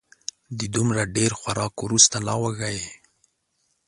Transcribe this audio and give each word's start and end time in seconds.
د 0.59 0.61
دومره 0.75 1.01
ډېر 1.15 1.31
خوراک 1.39 1.73
وروسته 1.85 2.17
لا 2.27 2.35
وږی 2.41 2.75
و 2.83 2.85